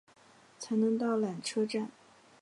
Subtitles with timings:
[0.57, 1.91] 才能到缆车站